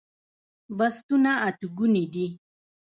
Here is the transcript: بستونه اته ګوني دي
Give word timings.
بستونه 0.77 1.31
اته 1.47 1.65
ګوني 1.77 2.05
دي 2.13 2.27